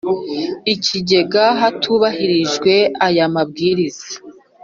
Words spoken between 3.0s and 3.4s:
aya